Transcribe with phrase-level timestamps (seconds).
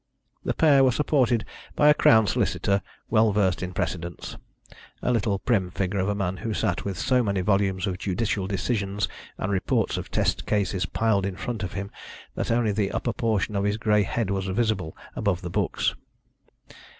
[0.43, 1.45] The pair were supported
[1.75, 4.35] by a Crown Solicitor well versed in precedents
[5.03, 8.47] a little prim figure of a man who sat with so many volumes of judicial
[8.47, 11.91] decisions and reports of test cases piled in front of him
[12.33, 15.93] that only the upper portion of his grey head was visible above the books.